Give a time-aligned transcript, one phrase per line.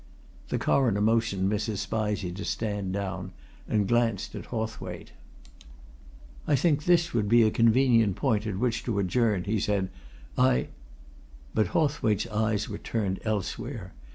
[0.49, 1.77] The Coroner motioned Mrs.
[1.77, 3.33] Spizey to stand down,
[3.67, 5.11] and glanced at Hawthwaite.
[6.47, 9.91] "I think this would be a convenient point at which to adjourn," he said.
[10.35, 10.69] "I"
[11.53, 13.93] But Hawthwaite's eyes were turned elsewhere.